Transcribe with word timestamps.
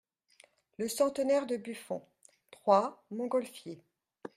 LE 0.79 0.87
CENTENAIRE 0.89 1.45
DE 1.45 1.57
BUFFON, 1.59 2.01
Troyes, 2.51 2.97
Montgolfier. 3.11 3.83